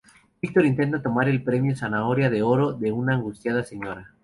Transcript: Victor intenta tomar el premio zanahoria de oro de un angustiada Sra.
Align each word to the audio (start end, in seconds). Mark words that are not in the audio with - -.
Victor 0.41 0.65
intenta 0.65 0.99
tomar 1.03 1.29
el 1.29 1.43
premio 1.43 1.75
zanahoria 1.75 2.31
de 2.31 2.41
oro 2.41 2.73
de 2.73 2.91
un 2.91 3.11
angustiada 3.11 3.61
Sra. 3.63 4.15